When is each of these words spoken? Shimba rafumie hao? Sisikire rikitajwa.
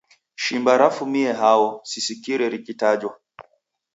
Shimba 0.35 0.77
rafumie 0.77 1.31
hao? 1.33 1.81
Sisikire 1.83 2.49
rikitajwa. 2.49 3.19